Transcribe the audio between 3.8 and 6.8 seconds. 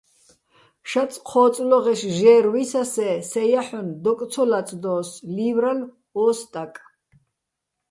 დოკ ცო ლაწდო́ს",- ლი́ვრალო̆ ო სტაკ.